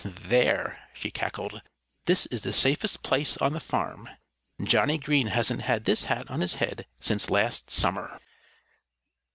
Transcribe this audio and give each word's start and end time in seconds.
"There!" 0.03 0.87
she 0.95 1.11
cackled. 1.11 1.61
"This 2.05 2.25
is 2.33 2.41
the 2.41 2.53
safest 2.53 3.03
place 3.03 3.37
on 3.37 3.53
the 3.53 3.59
farm. 3.59 4.09
Johnnie 4.63 4.97
Green 4.97 5.27
hasn't 5.27 5.61
had 5.61 5.85
this 5.85 6.05
hat 6.05 6.27
on 6.31 6.39
his 6.41 6.55
head 6.55 6.87
since 6.99 7.29
last 7.29 7.69
summer." 7.69 8.19